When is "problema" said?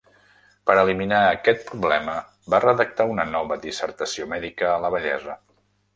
1.67-2.15